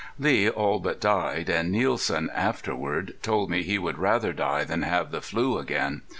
[0.17, 5.11] Lee all but died, and Nielsen, afterward, told me he would rather die than have
[5.11, 6.01] the "flu" again.